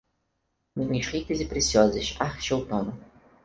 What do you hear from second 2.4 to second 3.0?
e outono